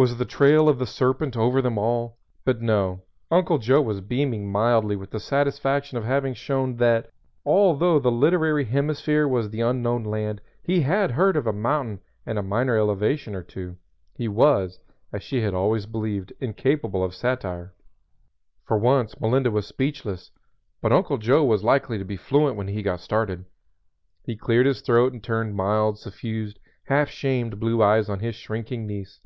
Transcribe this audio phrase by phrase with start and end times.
[0.00, 2.18] Was the trail of the serpent over them all?
[2.44, 7.10] But no, Uncle Joe was beaming mildly with the satisfaction of having shown that
[7.44, 12.38] although the literary hemisphere was the unknown land, he had heard of a mountain and
[12.38, 13.76] a minor elevation or two;
[14.14, 14.78] he was,
[15.12, 17.74] as she had always believed, incapable of satire.
[18.68, 20.30] For once Melinda was speechless.
[20.80, 23.46] But Uncle Joe was likely to be fluent when he got started.
[24.22, 28.86] He cleared his throat and turned mild, suffused, half shamed blue eyes on his shrinking
[28.86, 29.18] niece.